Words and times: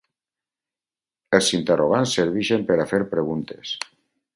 Els 1.39 1.51
interrogants 1.59 2.17
serveixen 2.21 2.67
per 2.73 2.79
a 2.87 2.91
fer 2.95 3.05
preguntes 3.17 3.81